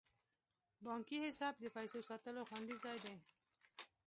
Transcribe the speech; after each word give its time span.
بانکي 0.85 1.17
حساب 1.25 1.53
د 1.59 1.65
پیسو 1.75 1.99
ساتلو 2.09 2.47
خوندي 2.49 2.77
ځای 2.83 2.97
دی. 3.03 3.15